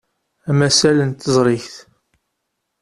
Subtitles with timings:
[0.49, 1.75] Amasal n teẓrigt.